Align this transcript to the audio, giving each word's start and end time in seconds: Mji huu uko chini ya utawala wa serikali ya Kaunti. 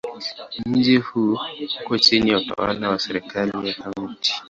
Mji 0.65 0.97
huu 0.97 1.37
uko 1.85 1.97
chini 1.97 2.29
ya 2.31 2.37
utawala 2.37 2.89
wa 2.89 2.99
serikali 2.99 3.67
ya 3.69 3.73
Kaunti. 3.73 4.33